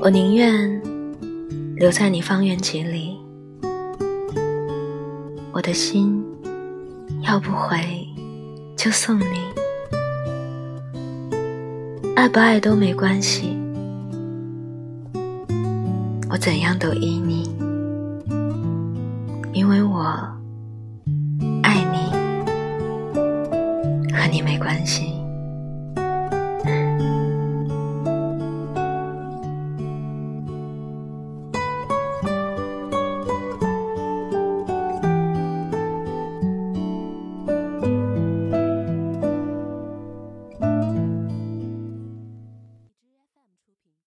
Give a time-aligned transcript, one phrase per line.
[0.00, 0.80] 我宁愿
[1.74, 3.18] 留在你方圆几里
[5.50, 6.24] 我的心
[7.22, 7.76] 要不回
[8.76, 9.24] 就送你。
[12.14, 13.58] 爱不爱都没关系
[16.30, 17.52] 我怎样都依你
[19.52, 20.04] 因为我
[21.64, 22.12] 爱你
[24.12, 25.17] 和你没关系。